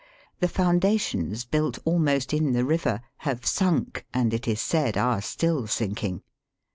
[0.39, 5.67] The foundations, built almost in the river, have sunk, and it is said are still
[5.67, 6.23] sinking.